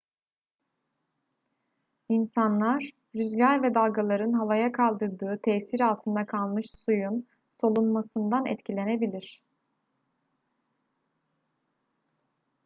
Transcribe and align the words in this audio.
i̇nsanlar 2.09 2.89
rüzgar 3.15 3.63
ve 3.63 3.75
dalgaların 3.75 4.33
havaya 4.33 4.71
kaldırdığı 4.71 5.39
tesir 5.43 5.79
altında 5.79 6.25
kalmış 6.25 6.69
suyun 6.71 7.27
solunmasından 7.61 8.45
etkilenebilir 8.45 9.41